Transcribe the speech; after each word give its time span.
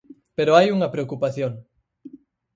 Pero 0.37 0.55
hai 0.57 0.67
unha 0.75 0.91
preocupación. 0.93 1.53